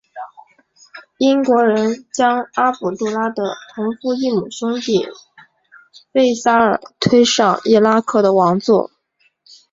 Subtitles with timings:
[1.19, 3.43] 英国人将阿卜杜拉的
[3.75, 5.07] 同父异母兄弟
[6.11, 8.89] 费萨尔推上伊拉克的王座。